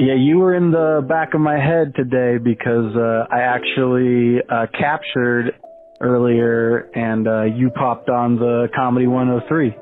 Yeah, 0.00 0.14
you 0.14 0.38
were 0.38 0.54
in 0.54 0.70
the 0.70 1.04
back 1.06 1.34
of 1.34 1.42
my 1.42 1.58
head 1.58 1.92
today 1.94 2.38
because 2.42 2.96
uh, 2.96 3.26
I 3.30 3.40
actually 3.40 4.38
uh, 4.48 4.64
captured 4.72 5.52
earlier, 6.00 6.88
and 6.94 7.28
uh, 7.28 7.42
you 7.42 7.68
popped 7.68 8.08
on 8.08 8.36
the 8.36 8.68
Comedy 8.74 9.06
103. 9.06 9.76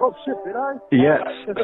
Oh 0.00 0.14
shit, 0.24 0.34
did 0.44 0.56
I? 0.56 0.74
Yes. 0.90 1.20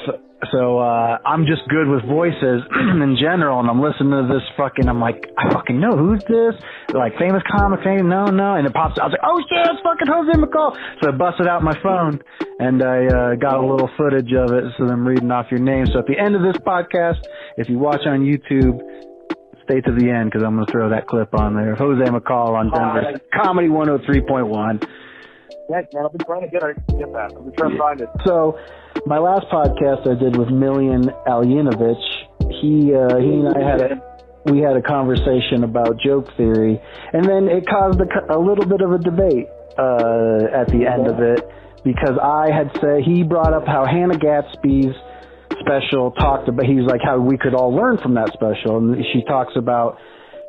So, 0.07 0.13
so 0.53 0.79
uh, 0.79 1.19
I'm 1.25 1.47
just 1.47 1.63
good 1.69 1.89
with 1.89 2.05
voices 2.07 2.63
in 3.03 3.17
general, 3.21 3.61
and 3.61 3.69
I'm 3.69 3.81
listening 3.81 4.11
to 4.11 4.29
this 4.33 4.43
fucking. 4.57 4.89
I'm 4.89 5.01
like, 5.01 5.31
I 5.37 5.53
fucking 5.53 5.79
know 5.81 5.97
who's 5.97 6.23
this? 6.25 6.55
like 6.95 7.17
famous 7.19 7.43
comic, 7.51 7.81
famous? 7.83 8.05
No, 8.07 8.27
no. 8.27 8.55
And 8.55 8.67
it 8.67 8.73
pops. 8.73 8.99
I 8.99 9.07
was 9.07 9.13
like, 9.13 9.25
oh 9.25 9.39
shit, 9.49 9.67
it's 9.67 9.83
fucking 9.83 10.09
Jose 10.09 10.33
McCall. 10.39 10.77
So 11.03 11.09
I 11.09 11.13
busted 11.13 11.47
out 11.47 11.63
my 11.63 11.77
phone, 11.83 12.21
and 12.59 12.83
I 12.83 13.07
uh, 13.07 13.35
got 13.35 13.57
a 13.59 13.67
little 13.67 13.91
footage 13.97 14.33
of 14.33 14.53
it. 14.53 14.65
So 14.79 14.85
I'm 14.85 15.07
reading 15.07 15.31
off 15.31 15.47
your 15.51 15.61
name. 15.61 15.87
So 15.87 15.99
at 15.99 16.07
the 16.07 16.19
end 16.19 16.35
of 16.37 16.43
this 16.43 16.57
podcast, 16.63 17.23
if 17.57 17.69
you 17.69 17.79
watch 17.79 18.07
on 18.07 18.21
YouTube, 18.21 18.81
stay 19.65 19.81
to 19.81 19.93
the 19.93 20.11
end 20.11 20.31
because 20.31 20.43
I'm 20.45 20.55
going 20.55 20.67
to 20.67 20.73
throw 20.73 20.91
that 20.91 21.07
clip 21.07 21.35
on 21.35 21.55
there. 21.55 21.75
Jose 21.75 22.03
McCall 22.11 22.55
on 22.59 22.71
Denver's 22.71 23.21
Comedy 23.35 23.69
103.1. 23.69 24.87
Heck, 25.73 25.95
man, 25.95 26.05
I've 26.05 26.13
been 26.13 26.27
trying 26.27 26.43
to 26.43 26.49
get, 26.49 26.63
get 26.99 27.13
that. 27.13 27.33
I've 27.37 27.45
been 27.45 27.55
trying 27.57 27.73
to 27.73 27.79
find 27.79 28.01
it. 28.01 28.09
So, 28.27 28.59
my 29.07 29.19
last 29.19 29.47
podcast 29.53 30.09
I 30.09 30.19
did 30.19 30.37
with 30.37 30.49
Millian 30.49 31.07
Alyanovich, 31.27 32.03
he 32.61 32.93
uh, 32.93 33.17
he 33.19 33.39
and 33.39 33.55
I 33.55 33.63
had 33.63 33.81
a 33.81 34.11
we 34.47 34.59
had 34.59 34.77
a 34.77 34.83
conversation 34.83 35.63
about 35.63 36.01
joke 36.01 36.27
theory, 36.37 36.81
and 37.13 37.25
then 37.25 37.49
it 37.49 37.67
caused 37.69 38.01
a, 38.01 38.35
a 38.35 38.39
little 38.39 38.67
bit 38.67 38.81
of 38.81 38.91
a 38.93 38.99
debate 38.99 39.47
uh, 39.79 40.51
at 40.51 40.67
the 40.69 40.87
end 40.91 41.07
of 41.07 41.21
it 41.21 41.47
because 41.85 42.19
I 42.21 42.51
had 42.51 42.77
said 42.81 43.03
he 43.05 43.23
brought 43.23 43.55
up 43.55 43.67
how 43.67 43.87
Hannah 43.87 44.19
Gadsby's 44.19 44.97
special 45.61 46.11
talked 46.13 46.49
about. 46.49 46.67
He's 46.67 46.85
like 46.85 47.01
how 47.05 47.21
we 47.21 47.39
could 47.39 47.55
all 47.55 47.73
learn 47.75 47.99
from 47.99 48.15
that 48.15 48.33
special, 48.33 48.79
and 48.79 49.05
she 49.13 49.23
talks 49.25 49.53
about 49.57 49.99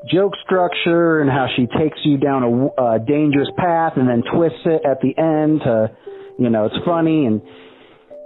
joke 0.10 0.34
structure 0.44 1.22
and 1.22 1.30
how 1.30 1.48
she 1.56 1.68
takes 1.68 2.00
you 2.04 2.18
down 2.18 2.44
a, 2.44 2.96
a 2.96 3.00
dangerous 3.00 3.50
path 3.58 3.94
and 3.96 4.08
then 4.08 4.24
twists 4.34 4.66
it 4.66 4.82
at 4.86 5.02
the 5.02 5.14
end 5.18 5.62
to, 5.62 5.92
you 6.40 6.50
know, 6.50 6.66
it's 6.66 6.86
funny 6.86 7.26
and 7.26 7.42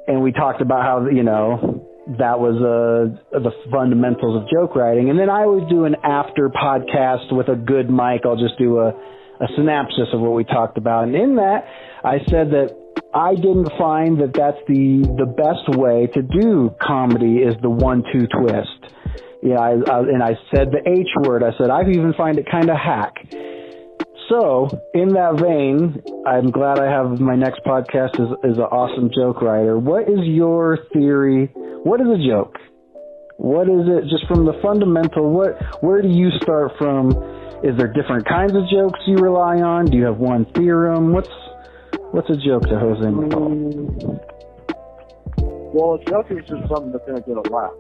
and 0.08 0.22
we 0.22 0.32
talked 0.32 0.62
about 0.62 0.84
how 0.84 1.10
you 1.10 1.24
know 1.24 1.84
that 2.20 2.40
was 2.40 2.56
uh 2.62 3.40
the 3.40 3.52
fundamentals 3.72 4.42
of 4.42 4.50
joke 4.50 4.76
writing. 4.76 5.10
And 5.10 5.20
then 5.20 5.30
I 5.30 5.44
always 5.44 5.68
do 5.70 5.86
an 5.86 5.96
after 6.04 6.50
podcast 6.50 7.34
with 7.34 7.50
a 7.50 7.56
good 7.56 7.90
mic. 7.90 8.22
I'll 8.26 8.38
just 8.38 8.58
do 8.58 8.80
a 8.80 8.90
a 9.42 9.48
synopsis 9.58 10.08
of 10.14 10.22
what 10.22 10.34
we 10.34 10.46
talked 10.46 10.78
about. 10.78 11.06
And 11.06 11.16
in 11.16 11.36
that 11.38 11.66
I 12.04 12.20
said 12.30 12.52
that 12.52 12.70
I 13.14 13.36
didn't 13.36 13.72
find 13.78 14.22
that 14.22 14.34
that's 14.34 14.60
the 14.68 15.04
the 15.18 15.26
best 15.26 15.78
way 15.78 16.08
to 16.14 16.22
do 16.22 16.74
comedy 16.80 17.38
is 17.38 17.56
the 17.62 17.70
one 17.70 18.04
two 18.14 18.28
twist 18.28 18.95
yeah, 19.46 19.60
I, 19.60 19.78
I, 19.78 20.00
and 20.00 20.24
I 20.24 20.34
said 20.50 20.74
the 20.74 20.82
H 20.90 21.08
word. 21.22 21.44
I 21.44 21.56
said 21.60 21.70
I 21.70 21.82
even 21.82 22.14
find 22.18 22.40
it 22.40 22.48
kind 22.50 22.68
of 22.68 22.78
hack. 22.78 23.14
So, 24.28 24.68
in 24.96 25.10
that 25.14 25.38
vein, 25.40 26.02
I'm 26.26 26.50
glad 26.50 26.80
I 26.80 26.90
have 26.90 27.20
my 27.20 27.36
next 27.36 27.62
podcast 27.64 28.20
is 28.20 28.34
is 28.44 28.58
an 28.58 28.64
awesome 28.74 29.12
joke 29.16 29.44
writer. 29.44 29.78
What 29.78 30.10
is 30.10 30.18
your 30.24 30.80
theory? 30.94 31.52
What 31.84 32.02
is 32.02 32.08
a 32.08 32.18
joke? 32.28 32.58
What 33.38 33.70
is 33.70 33.86
it? 33.86 34.10
Just 34.10 34.26
from 34.26 34.46
the 34.46 34.58
fundamental, 34.64 35.30
what 35.30 35.62
where 35.84 36.02
do 36.02 36.08
you 36.08 36.32
start 36.42 36.72
from? 36.80 37.12
Is 37.62 37.78
there 37.78 37.94
different 37.94 38.28
kinds 38.28 38.56
of 38.56 38.64
jokes 38.74 39.00
you 39.06 39.18
rely 39.18 39.62
on? 39.62 39.86
Do 39.86 39.96
you 39.96 40.06
have 40.06 40.18
one 40.18 40.46
theorem? 40.56 41.14
What's 41.14 41.30
what's 42.10 42.30
a 42.32 42.38
joke 42.38 42.64
to 42.64 42.80
Jose 42.80 43.06
McCall? 43.06 43.54
Mm. 43.54 44.20
Well, 45.38 46.02
a 46.02 46.06
joke 46.10 46.32
is 46.32 46.40
just 46.50 46.68
something 46.68 46.92
that's 46.92 47.06
gonna 47.06 47.22
get 47.22 47.38
a 47.38 47.54
laugh. 47.54 47.74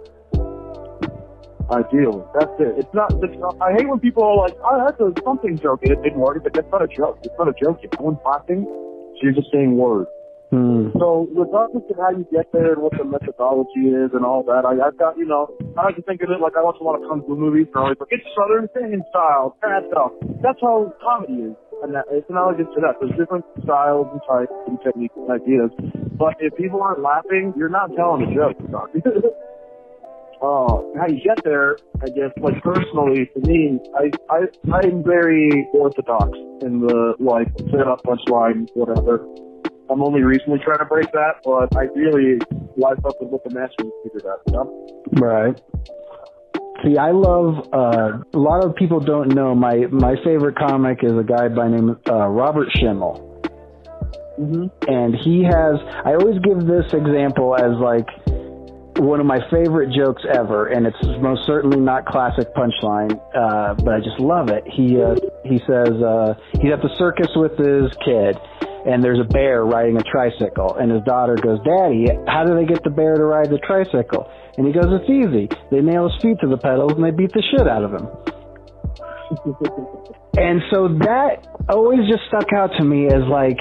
Ideally, 1.72 2.22
that's 2.38 2.54
it. 2.60 2.78
It's 2.78 2.94
not. 2.94 3.10
Not 3.18 3.58
I 3.62 3.74
hate 3.74 3.90
when 3.90 4.00
people 4.00 4.24
are 4.24 4.38
like, 4.38 4.54
"Oh, 4.62 4.78
that's 4.86 5.00
a 5.02 5.10
something 5.24 5.58
joke." 5.58 5.80
It 5.82 5.98
didn't 6.04 6.20
work, 6.20 6.38
but 6.44 6.54
that's 6.54 6.70
not 6.72 6.84
a 6.84 6.88
joke. 6.88 7.18
It's 7.24 7.34
not 7.40 7.48
a 7.48 7.54
joke. 7.58 7.80
If 7.82 7.90
no 8.00 8.14
one's 8.14 8.20
laughing, 8.26 8.66
so 8.66 9.20
you're 9.24 9.34
just 9.34 9.52
saying 9.52 9.76
words. 9.76 10.10
Hmm. 10.54 10.94
So 11.02 11.26
regardless 11.34 11.84
of 11.90 11.98
how 11.98 12.14
you 12.14 12.26
get 12.30 12.52
there 12.54 12.74
and 12.78 12.82
what 12.82 12.94
the 12.94 13.04
methodology 13.04 13.90
is 13.90 14.14
and 14.14 14.24
all 14.24 14.46
that, 14.46 14.62
I, 14.62 14.78
I've 14.78 14.98
got, 14.98 15.18
you 15.18 15.26
know, 15.26 15.50
I 15.76 15.90
like 15.90 15.96
to 15.98 16.06
think 16.06 16.22
of 16.22 16.30
it 16.30 16.40
like 16.40 16.54
I 16.54 16.62
watch 16.62 16.78
a 16.80 16.84
lot 16.86 17.02
of 17.02 17.10
kung 17.10 17.26
fu 17.26 17.36
movies 17.36 17.66
and 17.74 17.76
always 17.82 17.98
like, 18.00 18.14
it's 18.14 18.24
Southern 18.38 18.70
singing 18.78 19.02
style, 19.10 19.58
bad 19.62 19.90
stuff. 19.90 20.14
That's 20.46 20.62
how 20.62 20.94
comedy 21.02 21.50
is. 21.50 21.58
And 21.82 21.98
that, 21.98 22.06
it's 22.14 22.30
analogous 22.30 22.70
to 22.78 22.80
that. 22.86 23.02
There's 23.02 23.18
different 23.18 23.44
styles 23.66 24.06
and 24.14 24.22
types 24.30 24.54
and 24.70 24.78
techniques 24.86 25.18
and 25.18 25.34
ideas. 25.34 25.74
But 26.14 26.38
if 26.40 26.54
people 26.56 26.80
aren't 26.80 27.02
laughing, 27.02 27.52
you're 27.58 27.74
not 27.74 27.90
telling 27.98 28.24
a 28.24 28.30
joke. 28.30 28.56
uh, 30.42 30.82
how 30.98 31.08
you 31.08 31.22
get 31.24 31.44
there, 31.44 31.78
I 32.02 32.08
guess, 32.08 32.32
like 32.38 32.62
personally, 32.64 33.30
for 33.34 33.40
me, 33.40 33.80
I, 33.98 34.12
I, 34.30 34.40
I'm 34.76 35.04
very 35.04 35.68
orthodox 35.74 36.30
in 36.62 36.82
the, 36.82 37.16
like, 37.20 37.48
set 37.72 37.88
up 37.88 38.04
punchline, 38.04 38.70
whatever. 38.74 39.26
I'm 39.90 40.02
only 40.02 40.22
recently 40.22 40.60
trying 40.60 40.80
to 40.80 40.86
break 40.86 41.12
that, 41.12 41.42
but 41.44 41.76
I 41.78 41.84
really 41.96 42.40
life 42.76 42.98
up 43.06 43.16
with 43.20 43.30
what 43.30 43.44
the 43.44 43.52
masters 43.54 43.92
figured 44.04 44.26
out, 44.26 44.42
you 44.48 44.54
know? 44.54 45.04
Right. 45.14 45.62
See, 46.84 46.98
I 46.98 47.12
love, 47.12 47.68
uh, 47.72 48.18
a 48.34 48.40
lot 48.40 48.66
of 48.66 48.76
people 48.76 49.00
don't 49.00 49.34
know, 49.34 49.56
my, 49.56 49.86
my 49.92 50.16
favorite 50.24 50.58
comic 50.58 51.04
is 51.04 51.14
a 51.14 51.24
guy 51.24 51.48
by 51.48 51.70
name, 51.70 51.98
uh, 52.10 52.28
Robert 52.28 52.68
Schimmel. 52.76 53.22
Mm-hmm. 54.40 54.92
And 54.92 55.16
he 55.16 55.44
has, 55.44 55.80
I 56.04 56.16
always 56.16 56.40
give 56.44 56.68
this 56.68 56.92
example 56.92 57.56
as 57.56 57.78
like, 57.80 58.08
one 59.00 59.20
of 59.20 59.26
my 59.26 59.40
favorite 59.52 59.92
jokes 59.92 60.24
ever, 60.34 60.68
and 60.68 60.88
it's 60.88 60.98
most 61.20 61.46
certainly 61.46 61.80
not 61.80 62.06
classic 62.06 62.54
punchline, 62.56 63.12
uh, 63.36 63.74
but 63.76 63.94
I 63.94 64.00
just 64.00 64.20
love 64.20 64.50
it. 64.50 64.64
He 64.68 65.02
uh, 65.02 65.16
he 65.44 65.60
says 65.68 65.92
uh, 66.02 66.36
he's 66.62 66.72
at 66.72 66.82
the 66.82 66.94
circus 66.98 67.28
with 67.36 67.58
his 67.58 67.92
kid, 68.04 68.38
and 68.88 69.04
there's 69.04 69.20
a 69.20 69.28
bear 69.28 69.66
riding 69.66 69.98
a 69.98 70.04
tricycle, 70.04 70.76
and 70.76 70.92
his 70.92 71.04
daughter 71.04 71.36
goes, 71.36 71.60
"Daddy, 71.66 72.08
how 72.28 72.46
do 72.46 72.56
they 72.56 72.66
get 72.66 72.84
the 72.84 72.90
bear 72.90 73.16
to 73.16 73.24
ride 73.24 73.50
the 73.50 73.60
tricycle?" 73.60 74.32
And 74.58 74.66
he 74.66 74.72
goes, 74.72 74.88
"It's 74.88 75.10
easy. 75.10 75.50
They 75.72 75.82
nail 75.82 76.10
his 76.10 76.22
feet 76.22 76.40
to 76.42 76.48
the 76.48 76.58
pedals 76.58 76.94
and 76.94 77.04
they 77.04 77.12
beat 77.12 77.34
the 77.34 77.44
shit 77.52 77.68
out 77.68 77.84
of 77.84 77.92
him." 77.92 78.08
and 80.38 80.62
so 80.72 80.88
that 81.02 81.48
always 81.68 82.00
just 82.08 82.24
stuck 82.28 82.54
out 82.54 82.72
to 82.78 82.86
me 82.86 83.08
as 83.08 83.24
like 83.28 83.58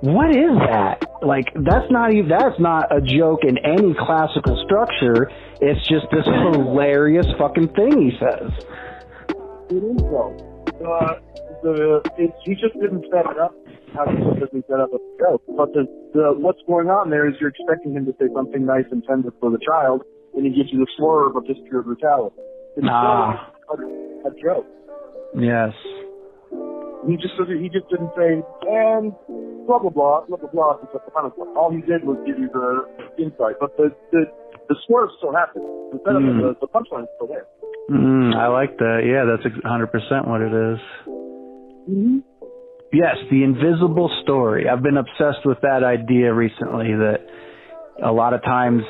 what 0.00 0.30
is 0.30 0.56
that? 0.68 1.04
Like 1.22 1.46
that's 1.54 1.90
not 1.90 2.12
even 2.12 2.28
that's 2.28 2.58
not 2.58 2.88
a 2.94 3.00
joke 3.00 3.40
in 3.44 3.58
any 3.58 3.94
classical 3.98 4.56
structure. 4.64 5.30
It's 5.60 5.80
just 5.88 6.06
this 6.10 6.24
hilarious 6.24 7.26
fucking 7.38 7.68
thing 7.76 8.10
he 8.10 8.12
says. 8.18 8.50
It 9.70 9.84
is 9.84 10.00
though. 10.00 10.34
Uh, 10.80 11.14
the 11.62 12.00
it, 12.16 12.32
he 12.44 12.54
just 12.54 12.74
didn't 12.80 13.04
set 13.12 13.26
it 13.30 13.38
up 13.38 13.54
how 13.94 14.06
he 14.08 14.16
typically 14.34 14.62
set 14.70 14.80
up 14.80 14.88
a 14.94 14.98
joke. 15.18 15.42
But 15.56 15.72
the, 15.74 15.84
the 16.14 16.32
what's 16.38 16.60
going 16.66 16.88
on 16.88 17.10
there 17.10 17.28
is 17.28 17.34
you're 17.40 17.50
expecting 17.50 17.92
him 17.92 18.06
to 18.06 18.12
say 18.18 18.26
something 18.34 18.64
nice 18.64 18.86
and 18.90 19.02
tender 19.04 19.32
for 19.40 19.50
the 19.50 19.58
child, 19.66 20.02
and 20.34 20.46
he 20.46 20.52
gives 20.52 20.72
you 20.72 20.78
the 20.78 20.86
swerve 20.96 21.36
of 21.36 21.46
just 21.46 21.60
pure 21.68 21.82
brutality. 21.82 22.36
It's 22.76 22.86
Ah. 22.88 23.52
a, 23.68 24.28
a 24.28 24.30
joke. 24.42 24.66
Yes. 25.36 25.74
He 27.06 27.16
just 27.16 27.34
he 27.36 27.68
just 27.68 27.88
didn't 27.90 28.10
say 28.16 28.40
and 28.68 29.12
blah 29.70 29.78
blah 29.78 29.94
blah 29.94 30.26
blah 30.26 30.38
blah 30.42 30.50
blah. 30.50 30.82
It's 30.82 30.90
like, 30.90 31.06
kind 31.14 31.30
of, 31.30 31.38
all 31.54 31.70
he 31.70 31.82
did 31.86 32.02
was 32.02 32.18
give 32.26 32.38
you 32.42 32.50
the 32.50 33.22
insight, 33.22 33.62
but 33.62 33.76
the 33.78 33.94
the 34.10 34.26
the 34.68 34.76
swerve 34.86 35.10
still 35.18 35.32
happened. 35.32 35.66
The 35.94 35.98
setup, 36.02 36.22
Mm. 36.22 36.42
the, 36.42 36.50
the 36.58 36.68
punchline 36.74 37.06
is 37.06 37.12
still 37.16 37.26
there. 37.30 37.46
Mm, 37.90 38.34
I 38.34 38.46
like 38.46 38.78
that. 38.78 39.02
Yeah, 39.02 39.26
that's 39.26 39.42
100% 39.42 40.28
what 40.28 40.40
it 40.42 40.54
is. 40.54 40.78
Mm-hmm. 41.90 42.18
Yes, 42.92 43.16
the 43.30 43.42
invisible 43.42 44.10
story. 44.22 44.68
I've 44.68 44.82
been 44.82 44.96
obsessed 44.96 45.44
with 45.44 45.58
that 45.62 45.82
idea 45.82 46.32
recently 46.32 46.94
that 46.94 47.18
a 48.02 48.12
lot 48.12 48.32
of 48.32 48.42
times, 48.42 48.82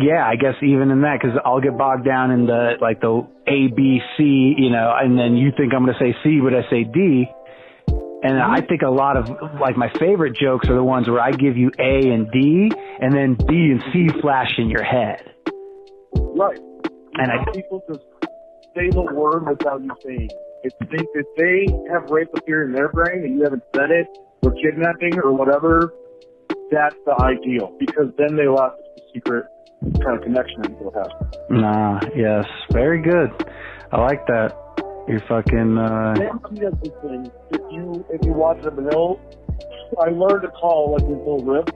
yeah, 0.00 0.24
I 0.24 0.36
guess 0.36 0.54
even 0.62 0.90
in 0.90 1.02
that, 1.02 1.18
because 1.20 1.36
I'll 1.44 1.60
get 1.60 1.76
bogged 1.76 2.06
down 2.06 2.30
in 2.30 2.46
the, 2.46 2.74
like 2.80 3.00
the 3.00 3.26
A, 3.48 3.68
B, 3.68 4.00
C, 4.16 4.54
you 4.56 4.70
know, 4.70 4.92
and 4.96 5.18
then 5.18 5.36
you 5.36 5.50
think 5.56 5.74
I'm 5.74 5.84
going 5.84 5.96
to 5.96 6.00
say 6.00 6.16
C, 6.24 6.40
but 6.42 6.54
I 6.54 6.62
say 6.70 6.84
D. 6.84 7.26
And 8.26 8.42
I 8.42 8.60
think 8.60 8.82
a 8.82 8.90
lot 8.90 9.16
of, 9.16 9.28
like 9.60 9.76
my 9.76 9.88
favorite 10.00 10.34
jokes 10.34 10.68
are 10.68 10.74
the 10.74 10.82
ones 10.82 11.06
where 11.06 11.20
I 11.20 11.30
give 11.30 11.56
you 11.56 11.70
A 11.78 12.10
and 12.10 12.28
D, 12.32 12.72
and 13.00 13.12
then 13.14 13.36
B 13.46 13.70
and 13.70 13.80
C 13.92 14.08
flash 14.20 14.50
in 14.58 14.68
your 14.68 14.82
head. 14.82 15.22
Right. 16.14 16.58
And 17.14 17.30
I, 17.30 17.44
people 17.54 17.84
just 17.88 18.04
say 18.74 18.90
the 18.90 19.06
word 19.14 19.46
without 19.46 19.80
you 19.80 19.94
saying. 20.04 20.28
it. 20.28 20.32
If 20.64 20.72
they 20.90 21.04
if 21.14 21.26
they 21.36 21.92
have 21.92 22.10
rape 22.10 22.28
appear 22.36 22.64
in 22.64 22.72
their 22.72 22.88
brain 22.88 23.22
and 23.22 23.38
you 23.38 23.44
haven't 23.44 23.62
said 23.76 23.92
it, 23.92 24.08
or 24.42 24.52
kidnapping 24.54 25.20
or 25.22 25.32
whatever, 25.32 25.92
that's 26.72 26.96
the 27.04 27.14
ideal 27.20 27.72
because 27.78 28.12
then 28.18 28.34
they 28.34 28.44
have 28.44 28.74
the 28.96 29.02
secret 29.14 29.46
kind 30.02 30.18
of 30.18 30.22
connection 30.24 30.62
that 30.62 30.72
you'll 30.80 30.92
have. 30.92 31.50
nah, 31.50 32.00
yes, 32.16 32.44
very 32.72 33.00
good. 33.00 33.30
I 33.92 34.00
like 34.00 34.26
that. 34.26 34.65
You're 35.08 35.20
fucking, 35.28 35.78
uh, 35.78 36.14
Sam 36.16 36.40
he 36.50 36.60
does 36.60 36.74
this 36.82 36.92
thing. 37.02 37.30
If 37.52 37.60
you 37.70 38.04
if 38.10 38.20
you 38.24 38.32
watch 38.32 38.64
him 38.64 38.76
hill, 38.90 39.20
I 40.00 40.10
learned 40.10 40.42
to 40.42 40.48
call 40.48 40.92
like 40.92 41.02
his 41.02 41.16
little 41.18 41.44
rip. 41.44 41.70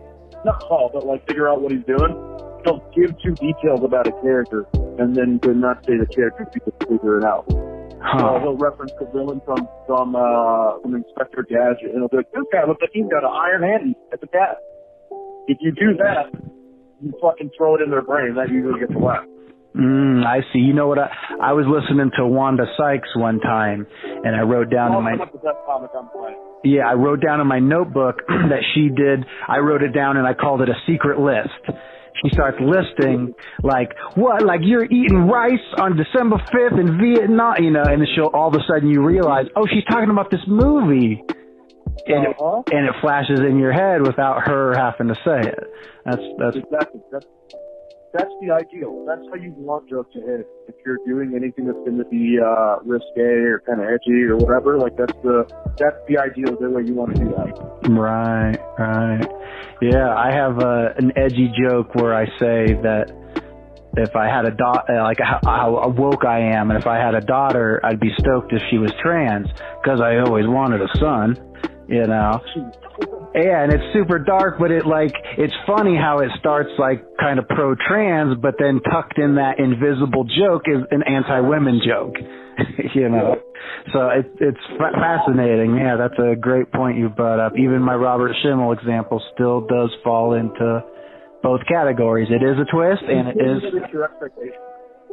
Not 0.45 0.61
call, 0.61 0.91
but 0.93 1.07
like 1.07 1.27
figure 1.29 1.49
out 1.49 1.61
what 1.63 1.71
he's 1.71 1.85
doing. 1.85 2.11
they'll 2.65 2.83
give 2.95 3.15
two 3.23 3.35
details 3.35 3.81
about 3.85 4.07
a 4.07 4.13
character 4.21 4.67
and 4.99 5.15
then 5.15 5.39
do 5.39 5.55
not 5.55 5.85
say 5.87 5.97
the 5.97 6.07
character. 6.07 6.47
People 6.53 6.73
figure 6.89 7.19
it 7.19 7.25
out. 7.25 7.47
Huh. 8.03 8.27
Uh, 8.27 8.41
he'll 8.41 8.57
reference 8.57 8.93
the 8.99 9.07
villain 9.13 9.41
from 9.45 9.69
from 9.87 10.17
uh, 10.17 10.81
from 10.81 10.95
Inspector 10.95 11.43
Gadget, 11.49 11.93
and 11.93 12.01
he'll 12.01 12.09
be 12.09 12.17
like, 12.19 12.33
"This 12.33 12.45
guy 12.53 12.67
looks 12.67 12.81
like 12.81 12.91
he's 12.93 13.07
got 13.07 13.25
an 13.25 13.31
iron 13.31 13.63
handy 13.63 13.95
at 14.13 14.21
the 14.21 14.27
cat." 14.27 14.57
If 15.47 15.59
you 15.61 15.71
do 15.73 15.95
that, 15.99 16.33
you 17.03 17.13
fucking 17.21 17.51
throw 17.57 17.77
it 17.77 17.83
in 17.83 17.91
their 17.91 18.03
brain. 18.03 18.35
That 18.35 18.49
usually 18.49 18.81
gets 18.81 18.95
laugh. 18.95 19.25
Mm, 19.77 20.27
I 20.27 20.41
see. 20.53 20.59
You 20.59 20.73
know 20.75 20.89
what? 20.89 20.99
I, 20.99 21.11
I 21.41 21.53
was 21.53 21.65
listening 21.69 22.11
to 22.19 22.27
Wanda 22.27 22.65
Sykes 22.77 23.09
one 23.15 23.39
time, 23.41 23.87
and 24.05 24.35
I 24.35 24.41
wrote 24.41 24.69
down 24.71 24.95
in 24.97 25.03
my 25.05 25.13
the 25.17 25.27
best 25.39 25.63
comic 25.65 25.91
on 25.95 26.07
the 26.07 26.11
planet. 26.11 26.39
yeah, 26.65 26.89
I 26.89 26.95
wrote 26.95 27.21
down 27.23 27.41
in 27.41 27.47
my 27.47 27.61
notebook 27.61 28.23
that 28.29 28.63
she 28.75 28.89
did. 28.89 29.25
I 29.47 29.59
wrote 29.59 29.83
it 29.83 29.93
down 29.95 30.17
and 30.17 30.27
I 30.27 30.35
called 30.35 30.61
it 30.63 30.69
a 30.69 30.75
secret 30.89 31.21
list. 31.21 31.79
She 32.21 32.31
starts 32.35 32.59
listing 32.61 33.33
like 33.63 33.95
what, 34.17 34.43
like 34.45 34.61
you're 34.65 34.85
eating 34.85 35.29
rice 35.31 35.65
on 35.79 35.97
December 35.97 36.37
fifth 36.53 36.79
in 36.79 36.99
Vietnam, 36.99 37.55
you 37.63 37.71
know, 37.71 37.83
and 37.87 38.03
then 38.03 38.09
she'll 38.15 38.27
all 38.35 38.49
of 38.49 38.55
a 38.55 38.65
sudden 38.69 38.91
you 38.91 39.03
realize, 39.03 39.47
oh, 39.57 39.67
she's 39.73 39.85
talking 39.89 40.11
about 40.11 40.31
this 40.33 40.43
movie, 40.49 41.23
and 42.07 42.27
it, 42.27 42.37
Uh-huh. 42.39 42.63
and 42.73 42.87
it 42.89 42.95
flashes 43.01 43.39
in 43.39 43.59
your 43.59 43.73
head 43.73 44.03
without 44.03 44.43
her 44.49 44.75
having 44.77 45.09
to 45.09 45.15
say 45.25 45.49
it. 45.49 45.65
That's 46.05 46.23
that's 46.39 46.57
Exactly. 46.57 47.01
That's 47.13 47.27
that's 48.13 48.33
the 48.41 48.51
ideal. 48.51 49.05
That's 49.07 49.23
how 49.29 49.37
you 49.37 49.53
want 49.57 49.89
jokes 49.89 50.13
to 50.15 50.21
hit. 50.21 50.49
If 50.69 50.75
you're 50.85 50.99
doing 51.07 51.35
anything 51.37 51.67
that's 51.67 51.79
going 51.79 51.99
to 51.99 52.05
be 52.05 52.39
uh, 52.45 52.79
risque 52.85 53.21
or 53.21 53.63
kind 53.67 53.81
of 53.81 53.87
edgy 53.87 54.25
or 54.25 54.37
whatever, 54.37 54.79
like 54.79 54.97
that's 54.97 55.13
the 55.23 55.47
that's 55.79 55.97
the 56.09 56.19
ideal 56.19 56.57
the 56.59 56.71
way 56.71 56.83
you 56.85 56.95
want 56.95 57.15
to 57.15 57.25
do 57.25 57.31
that. 57.31 57.89
Right, 57.89 58.59
right. 58.79 59.27
Yeah, 59.81 60.15
I 60.15 60.33
have 60.33 60.59
a, 60.59 60.95
an 60.99 61.13
edgy 61.17 61.53
joke 61.57 61.95
where 61.95 62.15
I 62.15 62.27
say 62.39 62.75
that 62.83 63.13
if 63.97 64.15
I 64.15 64.27
had 64.27 64.45
a 64.45 64.51
daughter, 64.51 65.03
like 65.03 65.19
how, 65.21 65.41
how 65.45 65.89
woke 65.89 66.25
I 66.25 66.55
am, 66.55 66.71
and 66.71 66.79
if 66.79 66.87
I 66.87 66.97
had 66.97 67.15
a 67.15 67.21
daughter, 67.21 67.81
I'd 67.85 68.01
be 68.01 68.13
stoked 68.19 68.53
if 68.53 68.63
she 68.71 68.79
was 68.79 68.93
trans, 69.03 69.49
because 69.83 70.01
I 70.01 70.19
always 70.19 70.47
wanted 70.47 70.81
a 70.83 70.89
son, 70.99 71.37
you 71.89 72.07
know. 72.07 72.41
Yeah, 73.35 73.63
and 73.63 73.73
it's 73.73 73.85
super 73.93 74.19
dark, 74.19 74.59
but 74.59 74.71
it 74.71 74.87
like 74.87 75.15
it's 75.39 75.55
funny 75.67 75.97
how 75.97 76.19
it 76.19 76.31
starts 76.41 76.71
like 76.79 77.05
kind 77.19 77.39
of 77.39 77.47
pro-trans, 77.47 78.37
but 78.43 78.55
then 78.59 78.81
tucked 78.91 79.19
in 79.19 79.37
that 79.37 79.61
invisible 79.61 80.25
joke 80.25 80.63
is 80.67 80.83
an 80.91 81.03
anti-women 81.07 81.81
joke, 81.87 82.17
you 82.95 83.09
know. 83.09 83.37
So 83.93 84.09
it, 84.09 84.27
it's 84.41 84.65
fa- 84.77 84.99
fascinating. 84.99 85.77
Yeah, 85.77 85.97
that's 85.97 86.19
a 86.19 86.35
great 86.35 86.73
point 86.73 86.99
you 86.99 87.09
brought 87.09 87.39
up. 87.39 87.53
Even 87.57 87.83
my 87.83 87.95
Robert 87.95 88.35
Schimmel 88.43 88.73
example 88.73 89.23
still 89.35 89.61
does 89.61 89.91
fall 90.03 90.35
into 90.35 90.83
both 91.43 91.61
categories. 91.69 92.29
It 92.31 92.43
is 92.45 92.59
a 92.59 92.67
twist, 92.75 93.03
and 93.07 93.29
it 93.29 93.37
is. 93.39 93.63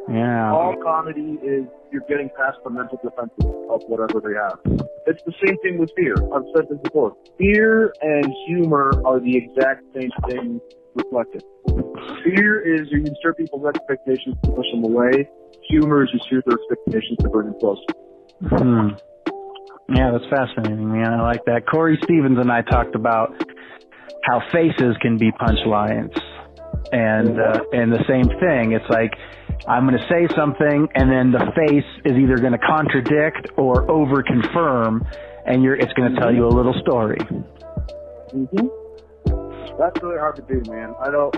Yeah. 0.10 0.52
All 0.52 0.76
comedy 0.84 1.40
is 1.44 1.66
you're 1.92 2.04
getting 2.08 2.30
past 2.38 2.58
the 2.64 2.70
mental 2.70 3.00
defenses 3.04 3.46
of 3.70 3.82
whatever 3.88 4.22
they 4.22 4.36
have. 4.36 4.60
It's 5.06 5.22
the 5.26 5.34
same 5.46 5.58
thing 5.64 5.78
with 5.78 5.92
fear. 5.96 6.16
I've 6.34 6.44
said 6.56 6.66
this 6.70 6.80
before. 6.84 7.16
Fear 7.38 7.94
and 8.02 8.26
humor 8.48 8.92
are 9.06 9.20
the 9.20 9.36
exact 9.38 9.84
same 9.96 10.10
thing 10.30 10.60
reflected. 10.96 11.44
Fear 12.24 12.76
is 12.76 12.88
you 12.92 13.00
insert 13.00 13.38
people's 13.38 13.66
expectations 13.68 14.36
to 14.44 14.52
push 14.52 14.66
them 14.72 14.84
away. 14.84 15.30
Humor 15.70 16.04
is 16.04 16.10
you 16.14 16.20
shoot 16.30 16.44
their 16.46 16.58
expectations 16.58 17.18
to 17.22 17.30
bring 17.30 17.52
them 17.52 17.60
closer. 17.60 17.84
Hmm. 18.42 18.90
Yeah, 19.96 20.12
that's 20.12 20.30
fascinating, 20.30 20.92
man. 20.92 21.14
I 21.14 21.22
like 21.22 21.46
that. 21.46 21.66
Corey 21.66 21.98
Stevens 22.04 22.38
and 22.40 22.52
I 22.52 22.62
talked 22.62 22.96
about 22.96 23.34
how 24.24 24.42
faces 24.52 24.98
can 25.02 25.18
be 25.18 25.32
punchlines, 25.32 26.18
and 26.92 27.40
uh, 27.40 27.64
and 27.72 27.94
the 27.94 28.04
same 28.08 28.28
thing. 28.40 28.74
It's 28.74 28.90
like 28.90 29.14
I'm 29.68 29.88
going 29.88 29.98
to 29.98 30.08
say 30.10 30.28
something, 30.36 30.88
and 30.96 31.12
then 31.12 31.32
the 31.32 31.52
face 31.56 31.86
is 32.06 32.18
either 32.18 32.38
going 32.38 32.54
to 32.54 32.58
contradict 32.60 33.50
or 33.58 33.90
over 33.90 34.24
confirm, 34.24 35.06
and 35.46 35.64
you're 35.64 35.76
it's 35.76 35.92
going 35.94 36.14
to 36.14 36.20
tell 36.20 36.34
you 36.34 36.46
a 36.46 36.54
little 36.54 36.74
story. 36.82 37.18
hmm 38.32 38.68
That's 39.80 40.02
really 40.04 40.20
hard 40.20 40.36
to 40.38 40.42
do, 40.48 40.62
man. 40.72 40.94
I 41.02 41.12
don't. 41.12 41.36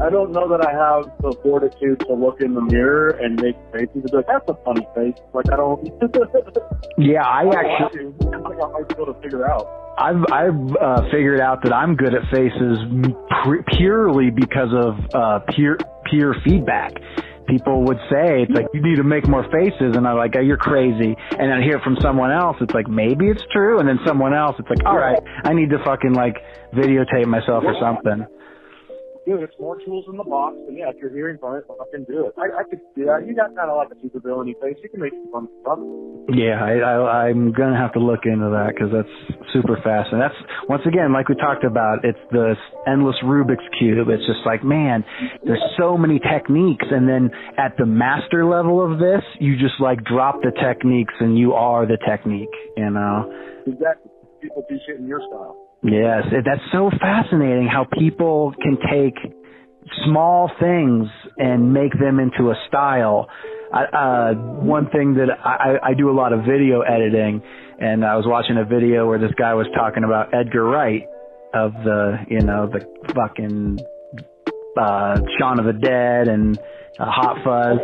I 0.00 0.10
don't 0.10 0.30
know 0.30 0.48
that 0.50 0.64
I 0.64 0.70
have 0.70 1.10
the 1.20 1.36
fortitude 1.42 1.98
to 2.06 2.14
look 2.14 2.40
in 2.40 2.54
the 2.54 2.60
mirror 2.60 3.10
and 3.20 3.34
make 3.42 3.56
faces 3.72 3.90
and 3.94 4.04
be 4.04 4.16
like, 4.18 4.26
"That's 4.28 4.48
a 4.48 4.54
funny 4.64 4.86
face." 4.94 5.18
Like 5.32 5.50
I 5.52 5.56
don't. 5.56 5.88
Yeah, 6.98 7.22
I 7.22 7.44
I 7.44 7.84
actually. 7.84 8.06
It's 8.06 8.24
like 8.24 8.58
a 8.58 8.66
hard 8.66 8.88
to 8.88 9.14
figure 9.22 9.48
out. 9.48 9.66
I've 9.98 10.24
I've 10.32 10.76
uh, 10.76 11.02
figured 11.10 11.40
out 11.40 11.62
that 11.64 11.72
I'm 11.72 11.94
good 11.96 12.14
at 12.14 12.22
faces 12.30 12.78
pu- 13.44 13.62
purely 13.76 14.30
because 14.30 14.70
of 14.72 14.94
uh, 15.14 15.40
peer 15.54 15.78
peer 16.10 16.34
feedback. 16.44 16.92
People 17.48 17.84
would 17.84 17.98
say 18.10 18.42
it's 18.42 18.52
like 18.52 18.66
you 18.74 18.82
need 18.82 18.96
to 18.96 19.04
make 19.04 19.26
more 19.26 19.44
faces, 19.50 19.96
and 19.96 20.06
I'm 20.06 20.16
like, 20.16 20.34
oh, 20.36 20.40
you're 20.40 20.58
crazy. 20.58 21.16
And 21.38 21.52
I 21.52 21.62
hear 21.62 21.80
from 21.80 21.96
someone 22.02 22.30
else, 22.30 22.56
it's 22.60 22.74
like 22.74 22.88
maybe 22.88 23.28
it's 23.28 23.42
true, 23.52 23.80
and 23.80 23.88
then 23.88 23.98
someone 24.06 24.34
else, 24.34 24.56
it's 24.58 24.68
like, 24.68 24.84
all 24.84 24.98
right, 24.98 25.18
I 25.44 25.54
need 25.54 25.70
to 25.70 25.78
fucking 25.84 26.12
like 26.12 26.36
videotape 26.74 27.26
myself 27.26 27.64
or 27.64 27.74
something. 27.80 28.26
Dude, 29.28 29.42
it's 29.42 29.52
more 29.60 29.76
tools 29.84 30.06
in 30.08 30.16
the 30.16 30.24
box, 30.24 30.56
and 30.56 30.72
yeah, 30.72 30.88
if 30.88 30.96
you're 30.96 31.12
hearing 31.12 31.36
from 31.36 31.56
it, 31.56 31.64
fucking 31.68 32.06
do 32.08 32.24
it. 32.24 32.32
I, 32.40 32.60
I 32.60 32.64
could 32.64 32.80
do 32.96 33.04
that. 33.12 33.28
You 33.28 33.36
got 33.36 33.52
kind 33.54 33.68
of 33.68 33.76
like 33.76 33.92
a 33.92 34.00
super 34.00 34.24
villainy 34.24 34.56
face. 34.56 34.80
You 34.82 34.88
can 34.88 35.04
make 35.04 35.12
some 35.12 35.28
fun 35.28 35.48
stuff. 35.60 35.76
Yeah, 36.32 36.56
I, 36.56 36.80
I, 36.80 37.28
I'm 37.28 37.52
gonna 37.52 37.76
have 37.76 37.92
to 37.92 38.00
look 38.00 38.24
into 38.24 38.48
that 38.48 38.72
because 38.72 38.88
that's 38.88 39.52
super 39.52 39.76
fast, 39.84 40.16
and 40.16 40.20
that's 40.22 40.34
once 40.64 40.80
again, 40.88 41.12
like 41.12 41.28
we 41.28 41.34
talked 41.36 41.60
about, 41.60 42.08
it's 42.08 42.16
the 42.32 42.56
endless 42.88 43.20
Rubik's 43.22 43.68
cube. 43.78 44.08
It's 44.08 44.24
just 44.24 44.48
like, 44.48 44.64
man, 44.64 45.04
there's 45.44 45.60
so 45.76 45.98
many 45.98 46.24
techniques, 46.24 46.88
and 46.88 47.04
then 47.04 47.28
at 47.60 47.76
the 47.76 47.84
master 47.84 48.48
level 48.48 48.80
of 48.80 48.96
this, 48.96 49.20
you 49.44 49.60
just 49.60 49.76
like 49.76 50.00
drop 50.08 50.40
the 50.40 50.56
techniques, 50.56 51.12
and 51.20 51.36
you 51.36 51.52
are 51.52 51.84
the 51.84 52.00
technique. 52.00 52.56
You 52.78 52.96
know? 52.96 53.28
Exactly. 53.66 54.08
People 54.40 54.64
do 54.70 54.78
shit 54.88 54.96
in 54.96 55.06
your 55.06 55.20
style. 55.20 55.67
Yes, 55.82 56.24
that's 56.44 56.60
so 56.72 56.90
fascinating 57.00 57.68
how 57.70 57.86
people 57.98 58.52
can 58.60 58.78
take 58.90 59.14
small 60.04 60.50
things 60.58 61.06
and 61.36 61.72
make 61.72 61.92
them 61.98 62.18
into 62.18 62.50
a 62.50 62.54
style. 62.66 63.28
Uh, 63.72 64.34
one 64.34 64.90
thing 64.90 65.14
that 65.14 65.28
I, 65.44 65.90
I 65.90 65.94
do 65.94 66.10
a 66.10 66.16
lot 66.16 66.32
of 66.32 66.40
video 66.40 66.80
editing, 66.80 67.42
and 67.78 68.04
I 68.04 68.16
was 68.16 68.26
watching 68.26 68.56
a 68.56 68.64
video 68.64 69.06
where 69.06 69.18
this 69.18 69.32
guy 69.38 69.54
was 69.54 69.66
talking 69.74 70.04
about 70.04 70.34
Edgar 70.34 70.64
Wright 70.64 71.06
of 71.54 71.72
the, 71.84 72.18
you 72.28 72.40
know, 72.40 72.66
the 72.66 72.84
fucking 73.14 73.78
uh, 74.78 75.20
Shaun 75.38 75.58
of 75.58 75.66
the 75.66 75.72
Dead 75.72 76.28
and 76.28 76.58
uh, 76.98 77.04
Hot 77.06 77.36
Fuzz, 77.44 77.78